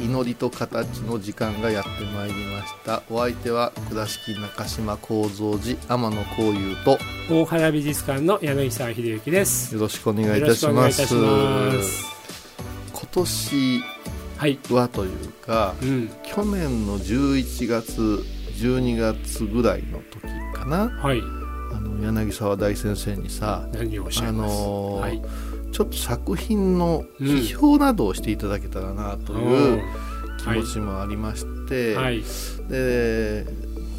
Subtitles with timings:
[0.00, 6.98] 祈りと形の時間がやってまいりましたお相手は倉敷中島幸三寺天野幸雄と
[7.30, 9.74] 大原美術館の柳沢秀幸です。
[9.74, 11.14] よろしくお願いいたします。
[12.92, 13.80] 今年
[14.36, 14.58] はい。
[14.70, 16.10] はというかうん。
[16.22, 18.00] 去年の11月
[18.60, 20.22] 12月ぐらいの時
[20.54, 21.20] かなはい。
[21.74, 24.54] あの柳沢大先生にさ何をおっしゃあいます？
[24.54, 25.22] のーはい。
[25.76, 29.82] ちょっと作品の批評などをしていただけたらなという
[30.38, 32.22] 気持ちもありまして、はい。
[32.70, 33.44] で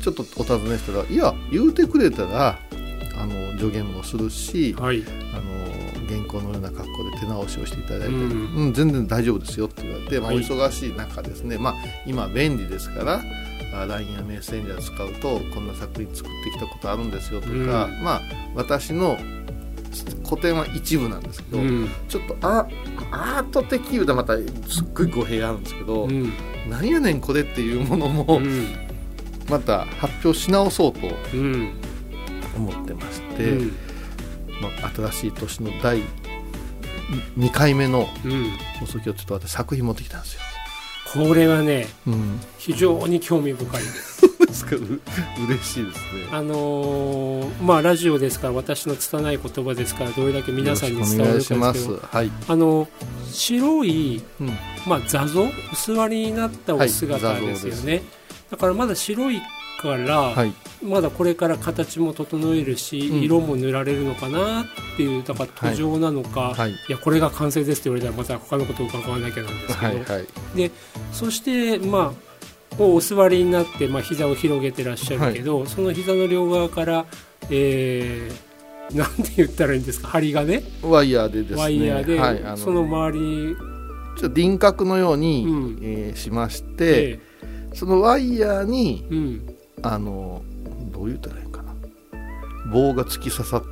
[0.02, 2.58] ちょっとお尋ねしたら「いや言うてくれたら
[3.16, 5.04] あの助言もするし、はい。
[5.36, 10.38] あの原稿のような格好で手直しをしていただいて、ううんん全然大丈夫ですよ」って言われて、まあ、はい。
[10.38, 11.76] お忙しい中ですね、まあ、
[12.08, 13.22] 今便利ですから
[13.76, 17.68] あ LINE やメッセンジャー使うとこんな作品作ってきたことあるんですよとか、うん。
[18.04, 18.22] まあ
[18.56, 19.20] 私の
[20.28, 21.90] 古典は一部なんですけど、うん。
[22.08, 22.68] ちょっとあ
[23.12, 24.42] アート的いうとまたす
[24.84, 26.34] っごい語弊あるんですけど、うん。
[26.70, 28.68] なんやねんこれっていうものもうん。
[29.50, 31.74] また発表し直そうとうん。
[32.56, 33.68] 思ってまして、うん。
[34.62, 36.02] まあ、新しい年の第
[37.38, 38.52] 2回目のうん。
[38.80, 40.42] 放送今日ちょっと私作品持ってきたんですよ。
[41.14, 44.37] これはね、うん、非常に興味深いです。
[44.66, 44.76] ですか？
[45.48, 46.28] 嬉しいですね。
[46.32, 51.28] あのーまあラジオですから私の拙い言葉ですからどれだけ皆さんに伝わる。
[51.28, 52.32] かですけど、はい。
[52.48, 52.88] あの
[53.32, 54.48] 白いうん、
[54.86, 58.04] まあ、座像お座りになったお姿はいですよね、
[58.50, 59.42] だからまだ白い
[59.82, 60.54] から、はい。
[60.84, 64.66] まだこれから形も整えるし、うん色も塗られるのかなっ
[64.96, 66.76] ていうだから途上なのか、い、はい。
[66.90, 70.00] やこれが完成ですって言われたらまた他のことを伺わなきゃなんですけど、はい。
[70.04, 70.72] はい。
[71.12, 72.27] そしてまあ
[72.78, 77.06] こうお座りになって、まあ膝を広げてらっしゃるけど、その膝の両側から、
[77.50, 80.08] えー、なんて言ったらいいんですか？
[80.10, 81.62] 針金、ワイヤーでですね。
[81.62, 83.20] ワイヤーで、はい、あのその周り。
[83.20, 83.56] に、
[84.18, 85.80] ちょっと輪郭のように、うん。
[85.82, 87.20] えーしまして、え
[87.74, 90.42] そのワイヤーにーうん、あの
[90.92, 91.74] どう言ったらいいのかな？
[92.72, 93.64] 棒が突き刺さっ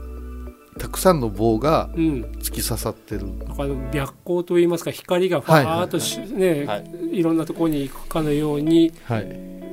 [0.77, 2.03] たくさんの棒がうん、
[2.39, 3.25] 突き刺さってる。
[3.25, 7.19] なんかあの白光といいますか光がファーっとし、ね、はい。
[7.19, 9.64] い、ろんなところに行くかのようにはい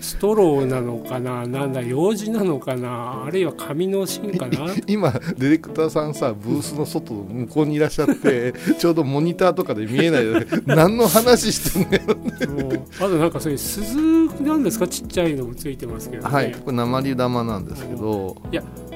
[0.00, 1.46] ストローなのかな？
[1.46, 1.82] なんだ？
[1.82, 3.24] 用紙なのかな？
[3.26, 4.74] あるいは紙の芯かな？
[4.86, 13.96] 今ディレクターさんさブースの外の向こうにいらっしゃって ちょうどモニターとかで見えないので 何の話してんのよもうあとなんかそういう鈴
[14.42, 14.86] なんですか？
[14.86, 18.36] ちっちゃいのもついてますけどね、はいこれ鉛玉なんですけど。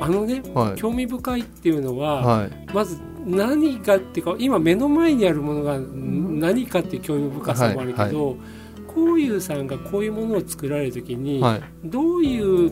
[0.00, 0.80] あのねはい。
[0.80, 2.50] 興味深いっていうのは、はい。
[2.74, 8.36] まず何かっていうか今目の前にあるものが何かっていう興味深さもあるけど、
[8.94, 11.62] こういうさんがこういうものを作られる時に、はい。
[11.84, 12.70] どういう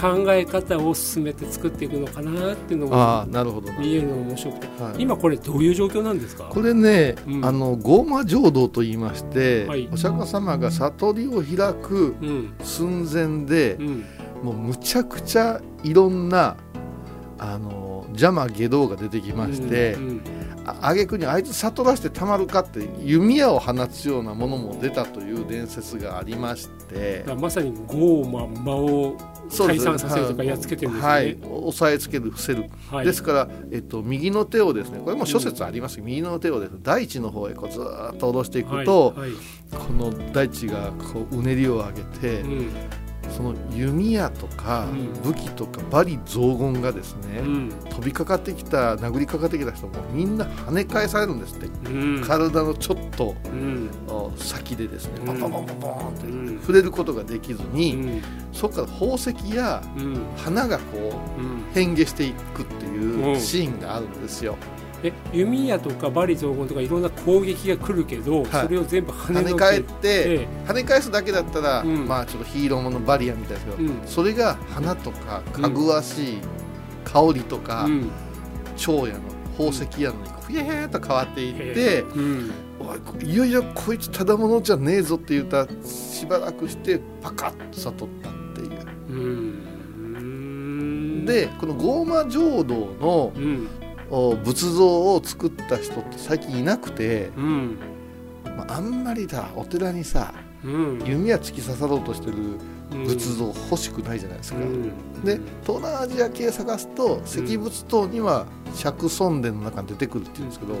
[0.00, 3.26] 考え方を進めて作っていくのかなっていうのが
[3.78, 4.82] 見えるのが面白くて。
[4.82, 6.44] はい、今これどういう状況なんですか？
[6.44, 7.44] これね、うん。
[7.44, 9.88] あのゴーマ浄土と言いまして、はい。
[9.92, 12.54] お釈迦様が悟りを開くうん。
[12.62, 14.04] 寸前でう、ん。
[14.42, 16.56] もうむちゃくちゃいろんな
[17.38, 20.33] あの邪魔下道が出てきまして、うんうんあ
[20.64, 27.24] 挙句にあいつ悟らしてたまるかって弓矢を放つようなものも出たという伝説がありまして。
[27.38, 29.16] まさに傲慢魔を
[29.48, 31.12] 退散させるとかやっつけてるんですね。
[31.12, 33.06] はい、押さえつける伏せる、はい。
[33.06, 35.96] ですから、えっと、右の手をですねこれも諸説あります。
[35.96, 39.30] けど、右の手をですね大地の方へこうずーっと下ろしていくと、はい。
[39.30, 39.38] はい。
[39.72, 42.70] この大地がこううねりを上げて、うん
[43.30, 45.12] その弓矢とかうん。
[45.22, 47.68] 武器とか罵詈雑言がですね、うん。
[47.90, 52.24] 飛びかかってきた殴りかかってきた人もみんな跳ね返されるんですって、うん。
[52.24, 53.34] 体のちょっと
[54.36, 55.38] 先でですねうん。
[55.38, 56.60] ポンポンってうん。
[56.60, 58.22] 触れることができずうに、ん。
[58.52, 60.26] そこから宝石やうん。
[60.36, 61.64] 花がこううん。
[61.72, 63.30] 変化していくってうん。
[63.30, 64.56] いうシーンがあるんですよ。
[65.04, 68.46] え弓矢とか罵詈雑言とかいろんな攻撃が来るけど、はい。
[68.64, 70.66] それを全部跳ね跳ね返って、ええ。
[70.66, 72.08] 跳ね返すだけだったら、うん。
[72.08, 74.00] まあちょっとヒーローものバリアみたいですけど、うん。
[74.06, 76.38] それが花とかかぐわしい
[77.04, 78.10] 香りとか、うん。
[78.76, 79.20] 蝶やの
[79.52, 82.04] 宝石やのにふやーっと変わっていって、
[83.24, 88.70] いいよいよこいつただものじゃねえぞって言ったらしばらくしてパカッと悟ったっていう。
[89.10, 89.60] うん。
[91.24, 93.32] でこのゴーマ浄土の
[94.10, 97.78] 仏像を作った人って最近いなくて、うん。
[98.56, 100.34] まあ、あんまりだお寺にさ
[100.64, 101.02] うん。
[101.04, 102.36] 弓矢突き刺さろうとしてる
[102.92, 103.04] うん。
[103.04, 104.58] 仏像欲しくないじゃないですか。
[104.60, 105.24] うん。
[105.24, 110.74] で東南アジア系探すと石仏塔には釈尊殿の中に出てくるっていうんですけど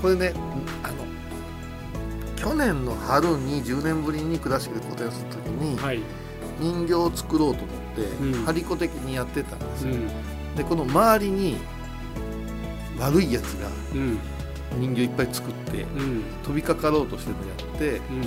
[0.00, 0.32] これね
[0.82, 0.94] あの
[2.36, 6.00] 去年の春に10年ぶりに倉敷で個展する時にはい。
[6.60, 8.44] 人形を作ろうと思ってうん。
[8.44, 9.94] 張り子的にやってたんですよ。
[9.94, 10.08] うん。
[10.56, 11.56] でこの周りに
[12.98, 14.18] 悪いやつがうん。
[14.80, 16.22] 人形いっぱい作ってうん。
[16.44, 18.20] 飛びかかろうとしてるのやってうん。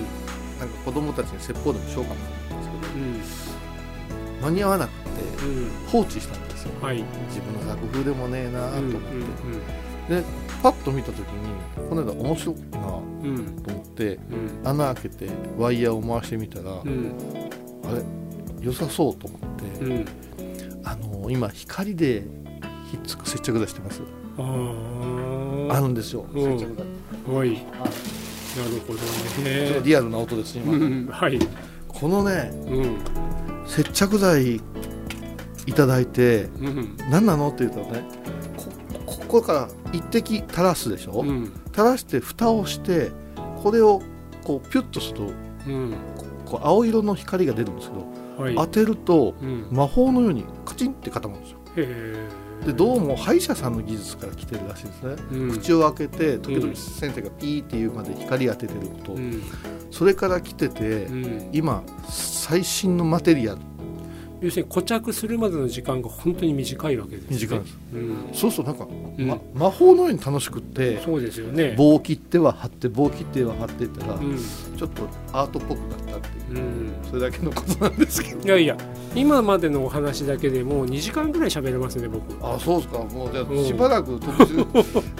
[0.60, 4.42] なんか子供たちに説法でもしようかなと思ったんですけうん。
[4.42, 5.70] ど間に合わなくてうん。
[5.88, 6.72] 放置したんですよ。
[6.82, 7.04] はい。
[7.30, 9.02] 自分の作風でもねえなとうん思っ
[10.08, 10.24] て、で
[10.62, 11.26] パッと見た時に
[11.90, 13.04] この間面白いなと思
[13.84, 14.68] ってうん。
[14.68, 17.12] 穴開けてワイヤーを回してみたら、うん。
[17.86, 18.04] あれ
[18.66, 19.42] 良さそうと思っ
[19.80, 20.06] て、うん。
[20.84, 22.24] あの今光で
[22.92, 24.02] ひっつく接着剤してます
[24.38, 26.26] あるんですよ。
[26.34, 26.60] うん。
[26.60, 27.36] 接着剤。
[27.36, 27.50] はい。
[27.54, 29.00] なるほど
[29.44, 29.82] ね。
[29.84, 31.08] リアルな音です今、うん。
[31.12, 31.40] はい。
[31.88, 32.98] このねうん。
[33.68, 34.62] 接着剤
[35.66, 36.98] いただいてうん。
[37.10, 38.04] 何なのって言ったらね
[39.06, 41.52] こここから一滴垂らすでしょ、うん。
[41.72, 43.12] 垂らして蓋をして
[43.64, 44.02] これを
[44.44, 45.24] こうピュッとすると
[45.68, 45.94] うん。
[46.46, 48.56] こう青色の光が出るんですけど、はい。
[48.56, 49.68] 当てるとうん。
[49.72, 51.60] 魔法のようにカチンって固まるんですよ
[52.66, 55.52] でどうも歯医者さんの技術から来てるらしいですね、うん。
[55.52, 56.76] 口を開けて時々うん。
[56.76, 59.44] 先生がピーっていうまで光当ててること、うん。
[59.92, 61.50] それから来てて、うん。
[61.54, 63.60] 今最新のマテリアル
[64.42, 67.38] 要するに固着するまでの時間が本当に短いわけですね。
[67.38, 67.78] 短いです。
[67.94, 68.18] うん。
[68.34, 68.88] そうするとなんか、
[69.18, 69.28] うん。
[69.28, 71.76] ま魔法のように楽しくってそうですよね。
[71.78, 74.38] 棒を切っては貼って棒を切っては貼ってったら、うん。
[74.38, 76.58] ちょっとアートっぽくなったっていう。
[76.58, 76.94] うん。
[77.10, 78.42] それだけのことなんですけど。
[78.44, 78.78] いやいや
[79.16, 82.24] 今までのお話だけでもう2時間ぐらい喋れますね僕。
[82.46, 83.00] あそうですか。
[83.00, 83.60] もうじゃうん。
[83.62, 84.66] あしばらく特集 い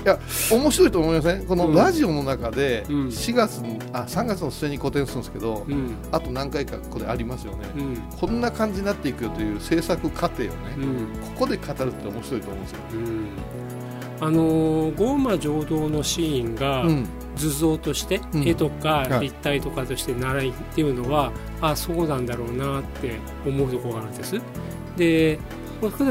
[0.04, 0.20] や
[0.52, 1.46] 面白いと思いません？
[1.46, 1.76] このうん。
[1.76, 3.08] ラジオの中でうん。
[3.08, 5.96] 4月にあ3月の末に個展するんですけど、うん。
[6.12, 7.96] あと何回かこれありますよね、うん。
[8.20, 10.86] こんな感じになっていくよという制作過程をね、うん。
[11.36, 13.28] ここで語るって面白いと思うんですよ、うん。
[14.22, 17.08] あのーゴーマ浄土のシーンがうん。
[17.36, 18.48] 図像として、うん。
[18.48, 19.26] 絵とかはい。
[19.26, 21.32] 立体とかとして習いっていうのは、
[21.62, 24.42] あそうなんだろうなって思うところがあるんです。
[24.96, 25.40] で
[25.82, 26.06] お釈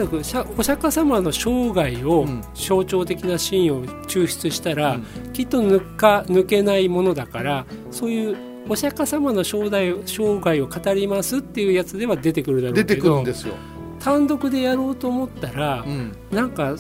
[0.53, 2.43] 迦様の生涯をうん。
[2.55, 5.33] 象徴的なシーンを抽出したら、うん。
[5.33, 13.55] きっと抜か抜けないものだからそういうお釈迦様の生涯生涯を語りますっていうやつでは出てくるだろうけ出どてくるんですよ、
[14.01, 16.17] 単独でやろうと思ったら、うん。
[16.31, 16.77] なんか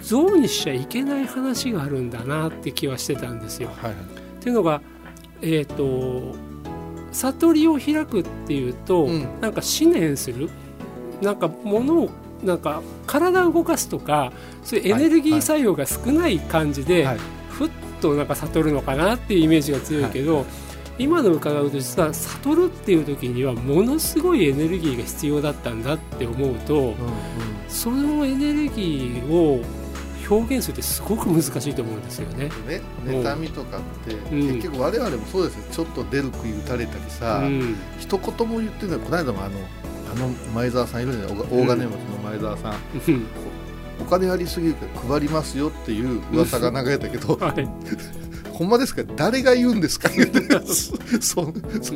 [0.00, 3.70] 像にしちゃいけない話があるんだなって気はしてたんですよ。
[3.76, 3.94] はいはい。
[3.94, 3.96] っ
[4.40, 4.80] ていうのが、
[5.42, 6.34] えー、と
[7.12, 9.20] 悟りを開くっていうと、うん。
[9.40, 10.48] なんか思念する。
[11.20, 12.10] なんか物を
[12.42, 14.32] なんか体を動かすとか
[14.64, 17.18] そういうエネルギー作用が少ない感じで、はい。
[17.50, 17.70] ふっ
[18.00, 20.46] となんか悟るのかなっていうイメージが強いけど、
[20.98, 26.96] 今の伺うと実は悟るっていう時にはものすごいエネルギーが必要だったんだって思うと、うんうん。
[27.68, 29.62] そのエネルギーを
[30.28, 32.50] 表現するってすごく難しいと思うんですよね。
[32.66, 34.54] ね、妬みとかって、うん。
[34.54, 35.64] 結局我々もそうですよ。
[35.72, 37.76] ちょっと出る杭打たれたりさ、うん。
[37.98, 38.98] 一言も言ってない。
[38.98, 39.58] この間もあの
[40.14, 42.74] あの前澤さんいるじゃない大大金持ちの前澤さん、
[43.08, 43.26] うん。
[44.00, 47.68] お金ありすぎるから配りますよっていう噂が流れたけど、はい
[48.52, 49.02] ほんまですか？
[49.16, 50.08] 誰が言うんですか？
[50.10, 51.42] 言ってそそ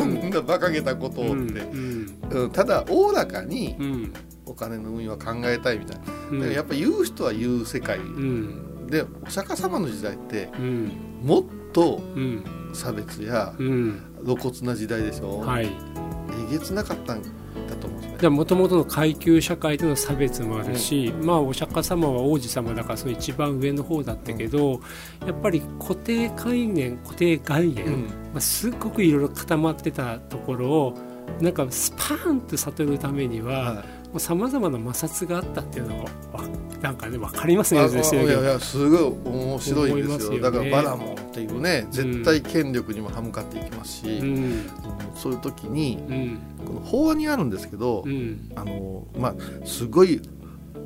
[0.04, 2.50] んな馬鹿げたことをって、うんうん。
[2.50, 4.12] ただおおらかにうん。
[4.46, 6.38] お金の運用は考えたいみたいな、うん。
[6.38, 8.86] だからやっぱ言う人は言う世界、うん。
[8.86, 10.92] でお釈迦様の時代ってうん。
[11.22, 12.44] もっとうん。
[12.72, 14.02] 差別やうん。
[14.24, 15.66] 露骨な時代でしょ、はい。
[16.48, 17.22] えげつなかったん
[18.22, 24.80] もともとの階級社会での差別もあるし、まあお釈迦様は王子様だからその一番上の方だったけど、
[25.26, 28.02] やっぱり固定概念固定概念、うん。
[28.32, 30.94] まあ、すっごくいろいろ固まってたところを
[31.40, 33.84] なんかスパーンと悟るためには、
[34.18, 36.08] さまざまな摩擦があったっていうのがわ
[36.86, 40.32] なんかね分かりますねいやいやすごい面白いんですよ。
[40.34, 40.40] ね。
[40.40, 44.26] だからバラモンっていうね絶対権力にも歯向かっていきますし、うん。
[44.26, 44.70] うん
[45.16, 46.38] そういう時にうん。
[46.64, 48.52] この法案にあるんですけど、うん。
[48.54, 49.34] あのまあ
[49.66, 50.22] すごい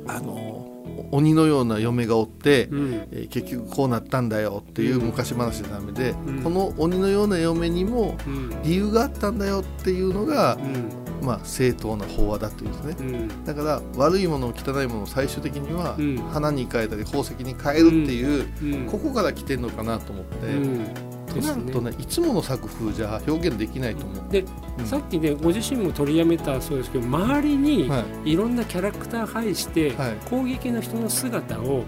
[0.07, 0.67] あの
[1.11, 2.93] 鬼のような嫁がおって、うん。
[3.11, 6.41] えー結局こうなったんだよっていう昔話でダメで、うん。
[6.41, 8.49] この鬼のような嫁にもうん。
[8.63, 12.95] 理由があったんだよっていうのがうんまあ、正当な法話だというですね。
[12.99, 13.45] うん。
[13.45, 16.17] だから悪いもの汚いものを最終的にはうん。
[16.17, 18.87] 花に変えたり宝石に変えるっていう、うん。
[18.87, 21.11] ここから来てるのかなと思って、うん。
[21.27, 24.31] となるとねいつもの作風じゃ表現できないと思う。
[24.31, 24.43] で
[24.79, 24.85] うん。
[24.85, 28.31] さっきねご自身も取りやめたそうですけど周りにはい。
[28.33, 30.15] いろんなキャラクター配して、はい。
[30.29, 31.83] 攻撃の人の姿を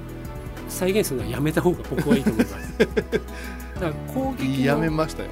[0.69, 2.73] 再現するのはやめた方が僕はいいと思います。
[3.83, 5.29] だから攻撃のやめましたよ、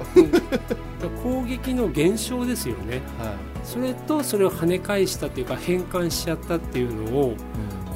[1.22, 3.00] 攻撃の現象ですよね。
[3.18, 7.36] はそれとそれを跳ね返したっていうか変換しちゃったっていうのをい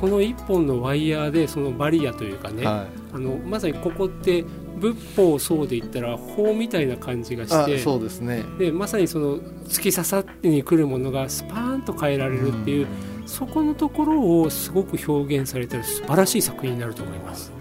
[0.00, 4.44] この一本のワイヤーでそのバリアというかね、はあのまさにここって
[4.78, 8.44] 仏法そうで言ったら法みたいな感じがしてそうですね。
[8.58, 12.86] でまさにその突き刺さってに来るものがスパーンと変えられるっていう、
[13.26, 17.52] そこのところをすごく表現されたら素晴らしい作品になると思います。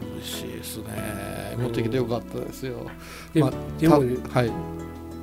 [1.58, 2.86] 持ってきてよかったですよ、
[3.34, 4.52] で,、まあでもねたはい。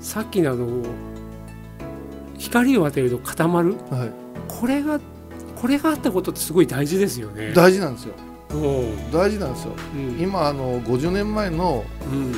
[0.01, 0.67] さっきのあの
[2.39, 3.77] 光を当てると固まる。
[3.91, 4.13] はい。
[4.49, 5.01] これが
[5.55, 7.53] これがあったことってすごい大事ですよね。
[7.55, 8.15] 大事なんですよ。
[8.51, 8.57] う。
[8.57, 9.75] ん大事なんですよ。
[9.95, 10.21] うん。
[10.21, 12.35] 今あの50年前のうん。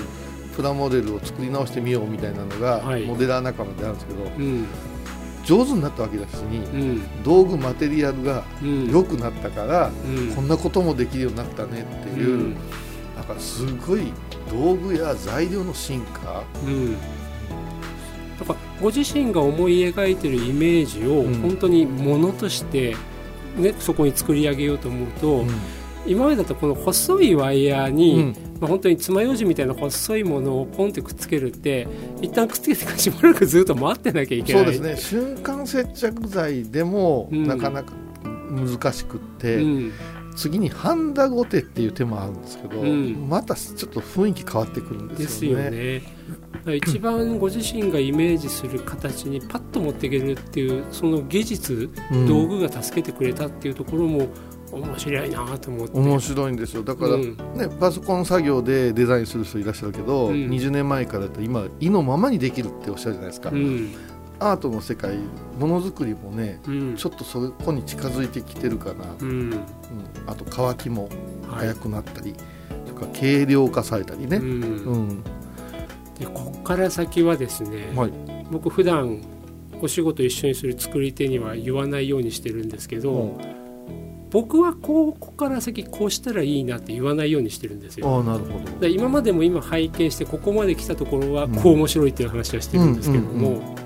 [0.54, 3.04] プラモデルを作り直してみようみたいなのが、はい。
[3.06, 4.66] モデラー仲間であるんですけどうん。
[5.44, 7.22] 上手になったわけだしに、うん。
[7.24, 8.90] 道具マテリアルがうん。
[8.90, 10.34] 良くなったから、うん。
[10.34, 12.56] こんなこともできるようになったねっていう、うん
[13.16, 14.12] なんかすごい
[14.50, 16.92] 道具や材料の進化、うん。
[18.38, 21.34] だからご自身が思い描いてるイメージをうん。
[21.40, 22.96] 本当にものとして、
[23.56, 25.44] ね、そこに作り上げようと思うと、
[26.06, 28.36] 今までだとこの細いワイヤーに、うん。
[28.60, 31.88] まあ、本当に爪楊枝みたいな細いものをポンってくっつけるって
[32.22, 34.62] 一旦くっつけてからしばらくずっと待ってなきゃいけない。
[34.64, 35.24] そうですね。
[35.24, 37.46] 瞬間接着剤でもうん。
[37.46, 37.92] なかなか
[38.50, 39.92] 難しくって、うん
[40.34, 43.28] 次にハンダゴテっていう手もあるんですけど、うん。
[43.28, 45.64] またちょっと雰囲気変わってくるんでですすよね。
[45.64, 45.98] よね。
[46.52, 52.26] だから一番ご自身がイメージする形にパッと持っていけるっていうその技術、うん。
[52.26, 54.28] 道具が助けてくれたっていうところも
[54.72, 55.98] 面白いなと思って。
[55.98, 56.82] 面白いんですよ。
[56.82, 57.36] だから、うん。
[57.54, 60.48] ね、パソコン作業でデザインする人いらっしゃるけど、うん。
[60.48, 63.94] 20年前からだと今意のままにできるっておっしゃるじゃないですか、うん
[64.40, 65.16] アートの世界
[65.58, 66.96] ものづくりもねうん。
[66.96, 69.28] ちょっとそこに近づいてきてるかな、うん。
[69.28, 69.60] うん。
[70.26, 71.08] あと乾きも
[71.48, 71.66] はい。
[71.66, 72.34] 早くなったり、
[72.86, 74.62] とか軽量化されたりね、うん。
[74.62, 75.22] うん。
[76.18, 78.12] でここから先はですね、はい。
[78.50, 79.20] 僕普段
[79.80, 83.38] お仕事一緒にする作り手には言わないようにしてるんですけど、
[84.30, 88.08] 僕はこうここから先こうしたらいいなって言わないようにしてるんですよ。
[88.08, 88.80] ああなるほど。
[88.80, 93.76] で今までも今拝見してここまで来たところはこう面白いっていう話はしてるんですけども、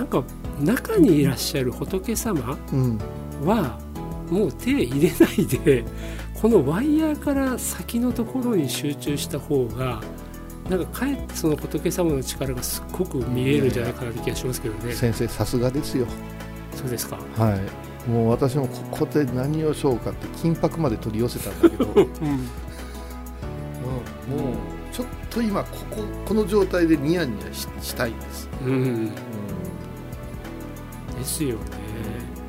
[0.00, 0.24] なんか
[0.58, 2.98] 中にいらっしゃる仏様うん
[3.44, 3.78] は
[4.30, 5.84] もう手入れないで
[6.40, 10.00] このワイヤーから先のところに集中した方が
[10.70, 14.94] なんかかえってその仏様の力がすっごく見えるんじゃないかなって気がしますけどね。
[14.94, 16.06] 先生さすがですよ
[16.74, 17.18] そうですか。
[17.36, 22.06] はいもう私もここで何をしようかって金箔まで取り寄せたんだけども ううん。
[22.06, 22.10] もう
[24.90, 29.10] ちょっと今こここの状態でニヤニヤししたいんです、うん。
[31.20, 31.60] ですよね。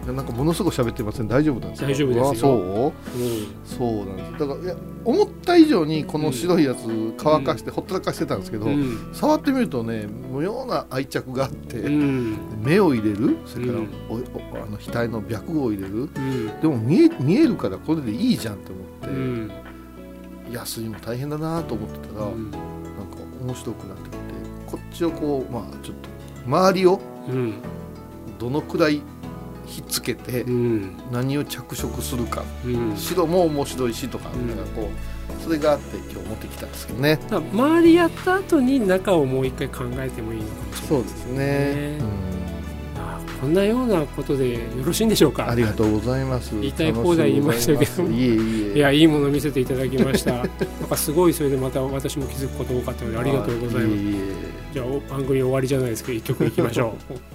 [0.07, 1.27] うん、なんかものすごく喋ってません？
[1.27, 1.87] 大丈夫なんですか？
[1.87, 2.55] 大丈夫ですそう？
[2.55, 2.93] うん。
[3.63, 4.75] そうなんですだからいや
[5.05, 9.09] 思った以上にこの白いやつ乾かしてほったらかしてたんですけど、うん。
[9.13, 12.37] 触ってみるとね妙な愛着があって、うん。
[12.63, 14.17] 目を入れるそれからうんおお
[14.63, 16.59] あの額の白を入れるうん。
[16.61, 19.51] でも見え見えるからこれでいいじゃんと思って、うん。
[20.51, 22.51] 安いも大変だなと思ってたら、うん。
[22.51, 22.59] なんか
[23.41, 24.17] 面白くなってきて
[24.65, 26.09] こっちをこうまあちょっと
[26.45, 26.99] 周りを
[27.29, 27.53] うん。
[28.39, 29.01] どのくらい
[29.65, 30.97] ひっつけてうん。
[31.11, 32.43] 何を着色するか。
[32.65, 32.97] うん。
[32.97, 34.47] 白も面白いしとか,、うん。
[34.49, 37.19] なんかこうそれがあって今日持ってきたんですけどね。
[37.29, 41.97] 周りやった後に中をもう一回考えてもいいのかもしれないそうですね、
[42.97, 45.45] あこんなようなことでよろしいんでしょうか。
[45.45, 46.53] うんありがとうございます。
[46.59, 48.03] 言いたい放題言いましたけど。
[48.09, 50.33] いやいいものを見せていただきました。
[50.33, 50.47] なん
[50.89, 54.51] かすごいそれでまた私も気づくこと多かったのでありがとうございます。
[54.73, 57.30] じゃあお番組終わりじゃないですけど一曲いきましょう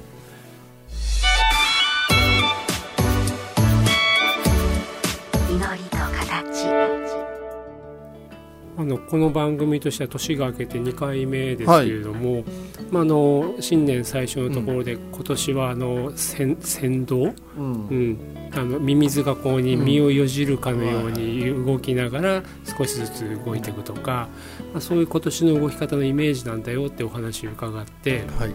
[8.96, 12.44] のこの番組としては年が明けて2回目ですけれども、
[12.90, 17.88] まあ、あの新年最初のところで、今年はあの先先導、うん。
[17.88, 18.18] うん、
[18.52, 24.28] あのミミズがこうに身をよじるかのように動きながら少しずつ動いていくとか、
[24.72, 28.54] まあ、そういう今年の動き方のイメージなんだよってお話を伺って、はい、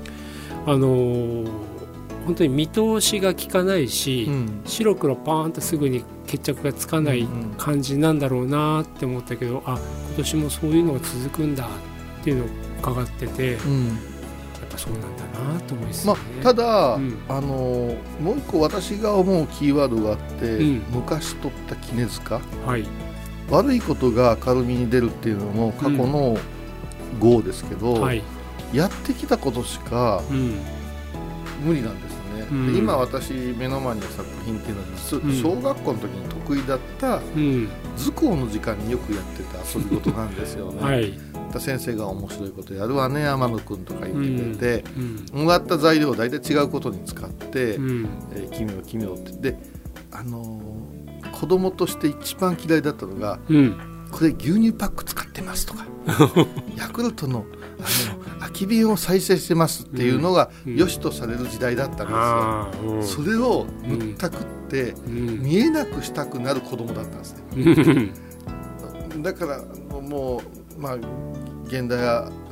[0.65, 1.70] あのー
[2.25, 4.61] 本当に見通しが効かないし、うん。
[4.65, 9.77] 白黒パーンとすぐに決着がつかないうんうん感じなんだろうなって思ったけどあ
[10.09, 11.67] 今年もそういうのが続くんだ
[12.21, 12.47] っていうのを
[12.79, 13.87] 伺っててうん。
[13.87, 17.17] やっぱそうなんだなと思いますね、あ、ただ、うん。
[17.27, 17.47] あの
[18.21, 20.83] もう一個私が思うキーワードがあって、うん。
[20.91, 22.39] 昔取った絹塚。
[22.65, 22.85] はい。
[23.49, 26.37] 悪いことが明るみに出るっていうのも過去の
[27.21, 28.23] 業ですけど、はい。
[28.71, 30.55] やってきたことしかうん。
[31.65, 32.11] 無理なんです
[32.51, 37.70] で今私目の前にある作品っていうのは小学校の時に得意だったうん。
[37.98, 41.13] 図工の時間によくやってた遊び事なんですよね、 はい。
[41.60, 44.84] 先生が面白いことやるわね天野くんとか言ってくれて、
[45.34, 45.43] うん。
[45.43, 48.08] もらった材料を大体違うことに使って、うん。
[48.34, 49.51] えー奇妙奇妙って。
[49.51, 49.58] で
[50.12, 50.91] あのー
[51.31, 53.75] 子供として一番嫌いだったのがうん。
[54.12, 55.86] これ牛乳パック使ってますとか。
[56.77, 57.46] ヤクルトの
[57.79, 57.81] あ
[58.15, 58.20] の
[58.51, 60.75] 空き瓶を再生してますっていうのがうん。
[60.75, 63.03] 良しとされる時代だったんですよ、あーうん。
[63.03, 65.41] それを塗ったくってうん。
[65.41, 67.43] 見えなくしたくなる子供だったんですね。
[69.13, 69.24] うん。
[69.24, 69.63] だから
[70.01, 70.41] も
[70.77, 70.96] うまあ
[71.65, 72.00] 現代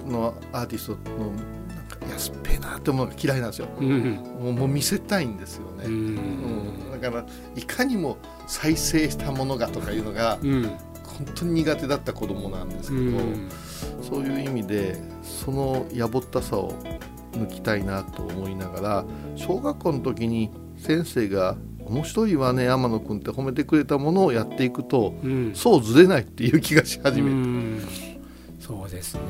[0.08, 3.68] のアーティストのなんか安っぺえなって思うのが嫌いなんですよ。
[3.80, 4.16] うん。
[4.42, 7.02] もうもう見せたいんですよね、ううんん。
[7.02, 7.26] だから
[7.56, 10.70] いかにも再生したものがとかいうのがうん。
[11.20, 13.50] 本当に苦手だった子供なんですけど、うん。
[14.02, 16.74] そういう意味でそのやぼったさを
[17.34, 19.06] 抜きたいなと思いながら
[19.36, 21.56] 小学校の時に先生が
[21.86, 25.52] 「面白いわね天野くん」って褒めてくれたものをやっていくとうん。
[25.54, 27.82] そうずれないっていう気がし始めて、うん。
[28.60, 29.22] そうですね、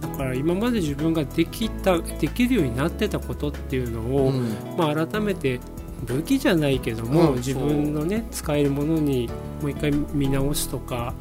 [0.00, 4.76] だから今まで自分ができたできるようになってたことっていうのを、うん。
[4.76, 5.58] まあ、改めて
[6.06, 7.36] 武器じゃないけども、うん。
[7.36, 9.28] 自分のね使えるものに
[9.60, 11.12] もう一回見直すとか、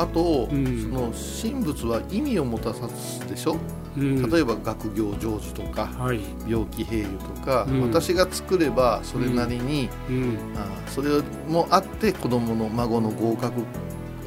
[0.00, 0.82] あと、うん。
[0.82, 3.56] その神仏は意味を持たさすでしょ？
[3.98, 7.82] うん、例えば学業成就とかはい、病気平癒とか、うん。
[7.82, 10.38] 私が作ればそれなりに、うん。
[10.56, 13.62] あそれもあって子供の孫の合格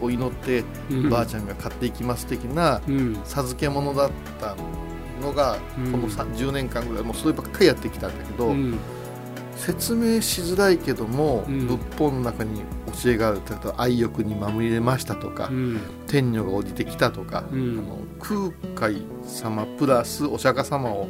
[0.01, 3.19] を祈って、うん、ばあちゃんが買っていきます的なうん。
[3.23, 4.55] 授け物だった
[5.21, 5.91] のが、うん。
[5.91, 8.77] このさ10年間ぐらいもうそればっかりやってきたんだけど、うん
[9.55, 11.67] 説明しづらいけども、うん。
[11.67, 12.61] 仏法の中に
[13.03, 13.37] 教えがある。
[13.49, 15.79] 例えば愛欲にまみれましたとか、うん。
[16.07, 17.79] 天女が降りてきたとか、うん。
[17.79, 21.07] あの空海様プラスお釈迦様を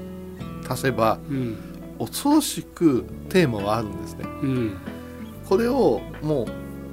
[0.69, 1.57] 足せばうん。
[1.99, 4.25] 恐ろしくテーマはあるんですね。
[4.25, 4.77] うん。
[5.47, 6.47] これをもう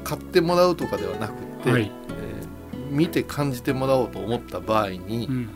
[0.05, 1.35] 買ってもらうとかではなくっ
[1.65, 1.91] て、はい。
[2.09, 2.31] えー
[2.91, 5.49] 見て感じてもらおうと思った場合にう、ん。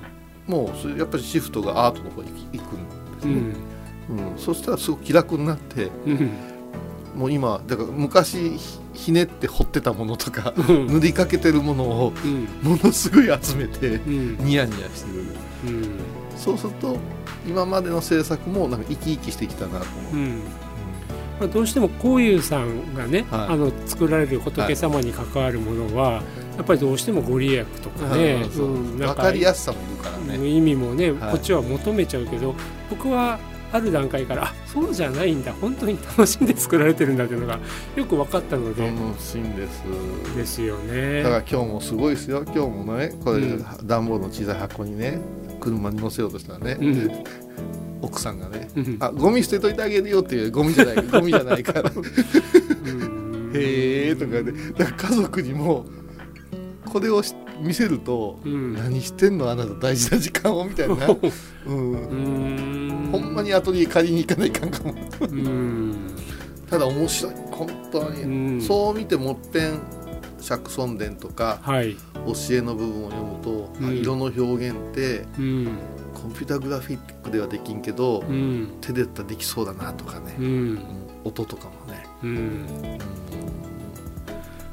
[0.47, 2.85] もうやっぱりシフトがアートの方に行くん
[3.17, 3.55] ですね、
[4.09, 4.33] うん。
[4.33, 6.31] うんそしたらすごく気楽になってうん。
[7.15, 10.87] もう今だから昔ひひねって彫ってたものとかうん。
[10.87, 12.45] 塗りかけてるものをうん。
[12.63, 14.39] ものすごい集めてうん。
[14.39, 15.25] ニヤニヤしてる。
[15.67, 15.99] うん。
[16.37, 16.97] そうすると
[17.47, 19.87] 今までの制作もなんか生き生きしてきたなと。
[19.87, 20.43] 思う、うん。
[21.41, 23.49] まあ、どうしてもこういうさんがね、はい。
[23.51, 26.23] あの作られる仏様に関わるものは、
[26.57, 28.75] やっぱりどうしてもご利益とかね、そう。
[28.75, 31.33] うん分かりやすさもいるからね、意味もね、はい。
[31.33, 32.55] こっちは求めちゃうけど
[32.89, 33.39] 僕は
[33.75, 35.53] ある段階からあそうじゃないんだ。
[35.53, 37.59] 本当に楽しんで作られてるんだっていうのが
[37.97, 39.83] よく分かったので、楽しいんです。
[40.37, 41.25] ですよね。
[41.25, 42.45] だから今日もすごいですよ。
[42.45, 43.87] 今日もねこれ、うん。
[43.87, 45.19] 段ボールの小さい箱にね
[45.61, 47.25] 車に乗せようとしたらね、うん。
[48.01, 48.97] 奥さんがねうん。
[49.01, 51.91] あゴミ捨てといてあげるよっていうゴミじゃないゴミじゃないから。
[51.91, 53.53] うん。
[53.57, 55.85] へえとかでだから家族にも
[56.95, 58.75] これをし見せると、うん。
[58.75, 61.09] 何してんのあなた大事な時間をみたいな、
[61.67, 61.93] うん。
[61.93, 63.09] うん。
[63.11, 64.95] ほんまにアトリエ借りに行かないかんかも。
[65.23, 65.97] うん。
[66.71, 67.35] ただ面白い。
[67.51, 68.61] 本当に、うん。
[68.61, 69.81] そう見てもっぺん
[70.41, 73.97] 釈尊伝とかはい、教えの部分を読むと、あうん。
[73.97, 75.69] 色の表現ってうん。
[76.15, 78.69] コンピュータグラフィックではできんけど、うん。
[78.81, 80.37] 手でやったらできそうだなとかね、
[81.25, 82.99] 音とかもね、うん。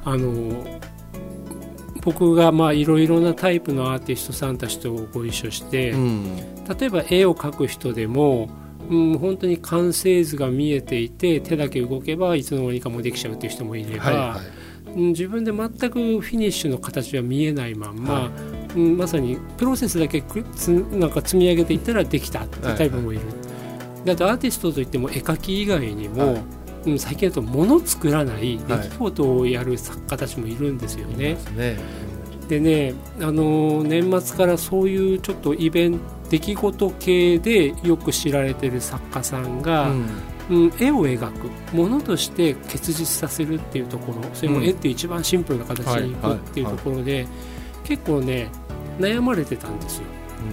[0.03, 0.81] あの
[2.01, 6.35] 僕がまあいろいろなタイプのアーティストさんたちとご一緒して、うん。
[6.79, 8.49] 例えば絵を描く人でも、
[8.89, 14.45] うん、本当に完成図が見えていて手だけ動けばいつの間にかもうできちゃうっていう人もいれば、はいはい。
[14.45, 18.29] うん自分で全くフィニッシュの形は見えないまんま、は
[18.75, 23.21] うん、まさにプロセスだけくつなんか積み上げていったらできたっていうタイプもいる。
[24.03, 26.43] であとアーティストといっても絵描き以外にも、はい
[26.86, 28.89] うん、最近だと物作らない出はい。
[28.89, 31.36] 来事をやる作家たちもいるんですよね。
[31.36, 31.78] ですね。
[32.50, 36.00] でね、あのー年末からそういうちょっとイベント
[36.32, 40.06] 出来事系でよく知られてる作家さんが、うん。
[40.50, 46.38] うん、絵を描くものとして結実させるっていうところそれもうん絵って一番シンプルな形にいくはい。
[46.38, 47.28] っていうところで、
[47.84, 48.50] 結構ね
[49.00, 50.04] 悩まれてたんですよ。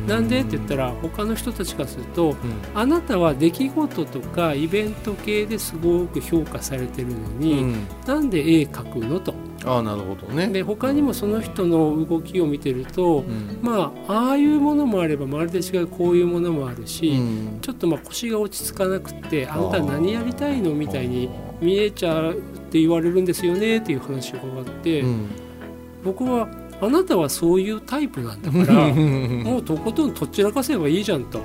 [0.06, 0.40] なんで？
[0.40, 2.36] って言ったら他の人たちからするとうん。
[2.74, 7.86] あなたは出来事とかイベント系ですごく評価されてるのに、うん。
[8.06, 9.34] なんで絵描くのと。
[9.64, 10.46] ああなるほどね。
[10.48, 13.58] で他にもその人の動きを見てると、うん。
[13.60, 17.20] まあああいうものもあればまるで違うこういうものもあるし、う
[17.56, 17.58] ん。
[17.60, 20.72] ちょっとまあ腰が落ち着かなくてあんた何やりたいの？
[20.74, 21.28] みたいに
[21.60, 25.26] 見えちゃうって言われるんですよねっていう話があって、うん。
[26.04, 26.48] 僕は
[26.80, 31.40] あなたはそういうタイプなんだからもうとことんとっちらかせばいいじゃんと、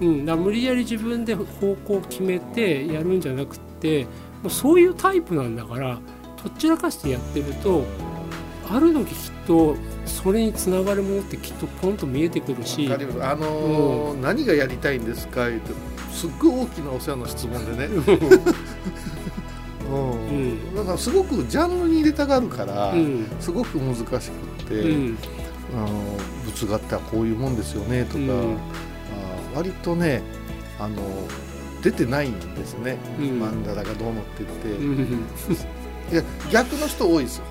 [0.00, 4.04] うん、だから無理やり自分で方向を決めてやるんじゃなくって
[4.42, 5.98] もうそういうタイプなんだから
[6.42, 7.84] とっちらかしてやってると
[8.70, 12.86] ある時きっとそれにつながるものってきっとポンと見えてくるし。
[12.86, 12.96] あ
[13.34, 15.48] のー何がやりたいんですか？
[15.50, 15.72] 言って
[16.12, 17.94] すっごい大きなお世話の質問でね、
[19.90, 20.10] うん。
[20.12, 23.26] うんだからすごくジャンルに入れたがるから、うん。
[23.40, 24.20] すごく難しくっ
[24.68, 25.18] て、うん。
[25.74, 25.88] あの
[26.46, 28.54] 仏画ってこういうもんですよねとか、うん。
[28.54, 28.56] あ
[29.54, 30.22] 割とね
[30.78, 30.96] あの
[31.82, 33.40] 出てないんですね、うん。
[33.40, 35.24] マンダラがどうのって言って、うん。
[36.12, 37.44] いや逆の人多いですよ。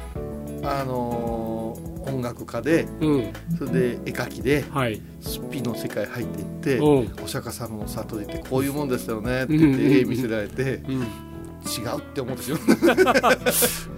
[0.64, 3.34] あの音楽家でうん。
[3.58, 5.02] それで絵描きではい。
[5.22, 7.24] スピの世界入っていって、うん。
[7.24, 11.08] お釈迦様の悟りってこういうもんですよねって言って絵見せられて、うん
[11.66, 12.58] 違うって思うんですよ、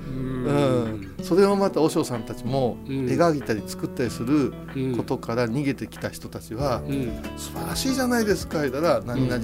[0.07, 3.05] ううん、それをまた和尚さんたちもうん。
[3.05, 4.97] 描いたり作ったりするうん。
[4.97, 7.21] ことから逃げてきた人たちはうん。
[7.37, 9.01] 素晴らしいじゃないですか言ったら。
[9.01, 9.43] 何々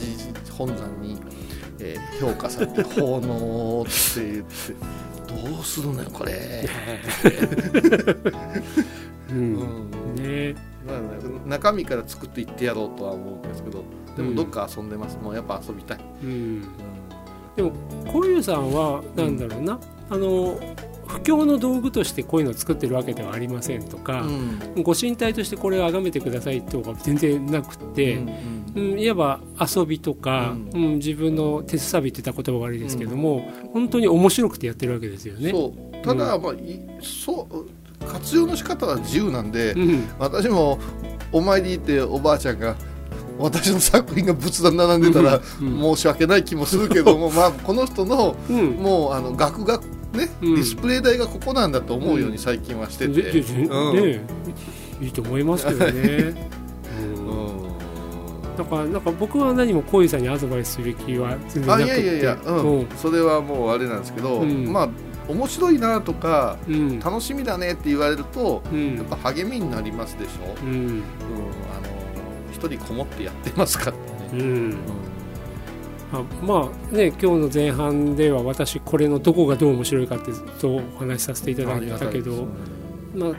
[0.57, 1.17] 本山に、
[1.79, 4.73] えー評価されて奉納って言って
[5.27, 6.67] どうするのよこれ、
[11.45, 13.83] 中身から作っていってやろうとは思うんですけど
[14.15, 16.63] でもどっか遊んでます、もうやっぱ遊びたい、うん
[17.63, 20.59] こういうさんはなんだろうな、あの
[21.07, 24.83] 布教の道具としてこういうのを作ってるわけではありませんとか、うん。
[24.83, 35.49] ご神体としてこれを崇めてくださいとか全然なくて、うんいわば遊びとか、ううん自分の手すさびって言った言葉が悪いですけども、本当に面白くてやってるわけですよね。
[35.49, 36.05] そう。
[36.05, 40.07] ただ、まあいそう活用の仕方は自由なんで、うん。
[40.19, 40.77] 私も
[41.31, 42.75] お参り行っておばあちゃんが
[43.37, 45.95] 私の作品が仏壇並んでたらうん。
[45.95, 48.71] 申し訳ない気もするけども、 まあこの人のうん。
[48.71, 49.79] もうあの額が
[50.13, 50.55] ね、うん。
[50.55, 54.21] ディスプレイ台がここなんだと思うように最近はしてて、ね
[54.99, 56.33] いいと思いますけどね。
[58.57, 61.91] だからなんか僕は何も小井さんにアドバイスする気は全然なくて。
[61.91, 62.79] あいやいやいや、うん。
[62.79, 62.87] うん。
[62.97, 64.71] それはもうあれなんですけど、うん。
[64.73, 64.89] まあ
[65.27, 66.99] 面白いなとかうん。
[66.99, 68.95] 楽しみだねって言われると、うん。
[68.95, 70.71] やっぱ励みになりますでしょ、うん。
[70.71, 71.03] うん、
[71.75, 71.96] あの
[72.57, 73.99] 一人こもってやってますからね、
[74.33, 74.77] うん。
[76.11, 82.47] あまあね今日の前半では私これのどこがどう面白いかってずっとお話しさせていただいたけど
[83.13, 83.31] まあ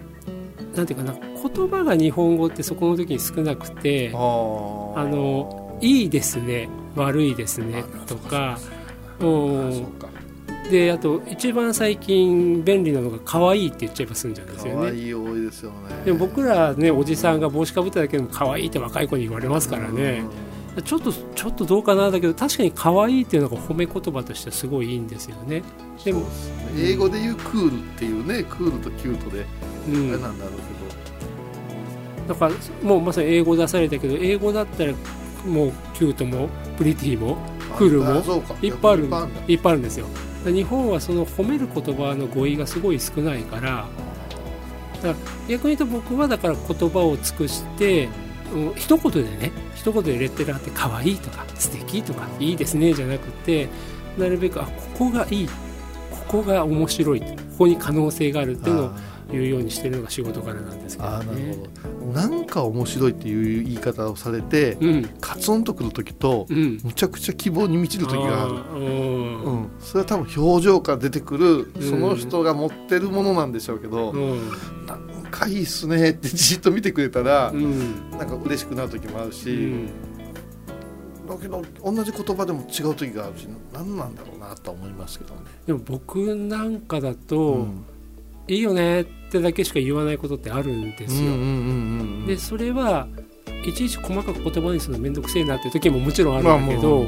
[0.76, 8.58] なんていうかな言葉が日本語ってそこの時に少なくてあのいいですね悪いですねとか
[9.20, 9.26] うあ
[9.70, 9.86] ん
[10.70, 14.80] であと一番最近便利なのが可愛いって言っちゃえば済んじゃうんですよね。
[14.80, 15.76] 可愛い多いですよね。
[16.04, 20.24] でも僕らねおじさんが帽子かぶっただけでも可愛いって若い子に言われますからね。
[20.84, 25.62] ちょっとちょっとどうかなだけど確かに可愛いっていうのが褒め言葉としてはすごいいいんですよね。
[26.04, 26.22] でも
[26.76, 29.46] 英語で言うクールっていうねクールとキュートで、
[29.88, 30.08] うん。
[30.10, 30.54] あれなんだろう
[32.28, 34.92] だからもうまさに英語出されたけど英語だったら
[35.46, 38.54] もうキュートもプリティもけどクールもあそうか。
[38.60, 39.04] いっぱいある
[39.48, 40.06] いっぱいあるんですよ
[40.44, 43.88] 日本はその褒める言葉の語彙がすごい少ないから
[45.02, 45.14] だから
[45.48, 48.08] 逆に言うと僕はだから言葉を尽くして、
[48.52, 53.68] うん、一言でね一言でレッテル貼って可愛いとか素敵とかいいですねじゃなくて
[54.16, 57.26] なるべくあここがいいここが面白いこ
[57.58, 58.90] こに可能性があるっていうのを
[59.30, 61.56] 言うようにしてるのが仕事からなんですけどね。
[62.00, 62.12] ほど。
[62.12, 65.04] なんか面白いっていう言い方をされて、うん。
[65.20, 66.80] カツンとくる時と、うん。
[66.82, 68.52] むちゃくちゃ希望に満ちる時がある。
[68.52, 69.42] ーうん。
[69.44, 71.82] うん、それは多分表情から出てくるうん。
[71.82, 74.48] その人が持ってるものなんでしょうけど、うん。
[74.86, 78.10] なんかいいっすねって じっと見てくれたら、うん。
[78.12, 79.88] なんか嬉しくなる時もあるうし、ん。
[81.28, 85.42] だけど同じ言葉でも違う時があるし何なんだろうなとは思いますけどね。
[85.66, 87.84] でも僕なんかだと、うん。
[88.48, 91.30] いいよねってだけしか言わないことってあるんですよ。
[92.26, 93.06] でそれは
[93.64, 97.06] いちいち細かく言葉にするの面倒くせえなっていう時ももちろんあるまあんだけど、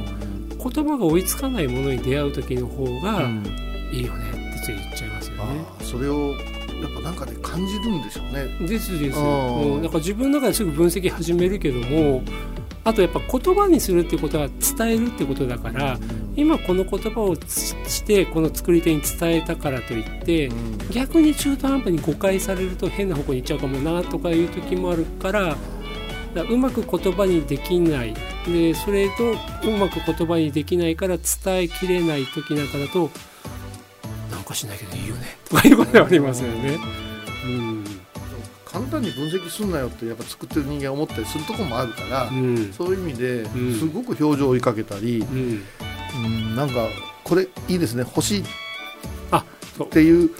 [0.62, 3.44] 言葉が追いつかないものに出会う時の方がうん
[3.92, 5.42] いいよねってつい言っちゃいますよね。
[5.82, 8.68] それをやっぱなんかで感じるんでしょうね。
[8.68, 9.18] ですです。
[9.18, 12.22] あーうんだから自分の中ですぐ分析始めるけども
[12.84, 15.98] あとやっぱ言葉にするってことは伝えるってことだから
[16.40, 20.78] 今この言葉をつしてこの作り手に伝えたからといってうん。
[20.90, 25.56] 逆に中途半端に誤解されると変な方向に行っちゃうかもなとかいう時もあるから
[26.34, 28.14] だうまく言葉にできない。
[28.46, 33.10] でそれとうまく言葉にできないから伝えきれない時なんかだと
[34.30, 35.38] なんかかしないけどいいよね。
[35.48, 36.78] とかいうことがありますよね。
[37.44, 37.84] うん。
[38.64, 42.72] 簡単に分析すんなよってやっぱ作ってる人間は思ったりするところもあるから、うん。
[42.72, 43.78] そういう意味でん。
[43.78, 45.62] すごく表情を追いかけたり、うん
[46.14, 46.88] うんなんか
[47.24, 48.02] これいいですね。
[48.02, 48.42] 欲しい。
[48.42, 50.30] っていう。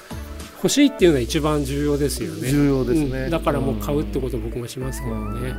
[0.56, 2.50] 欲しいっていうのは一番重要ですよね。
[2.50, 3.30] 重要ですね、うん。
[3.30, 5.42] だからもう買うってこと僕もしますけどうん。
[5.42, 5.54] ういや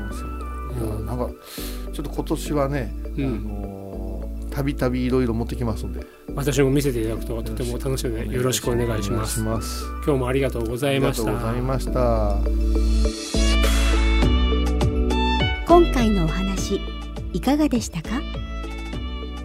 [1.06, 1.30] なんか
[1.92, 3.26] ちょっと今年はね、うん。
[3.26, 4.02] あのー
[4.52, 6.06] たびたびいろいろ持ってきますんで。
[6.36, 9.42] 私も見せていただくととても楽しみでよろしくお願いします。
[9.42, 11.34] 今日もありがとうござありがとういました。
[11.34, 12.38] ございました。
[15.66, 16.82] 今回のお話
[17.32, 18.41] いかがでしたか？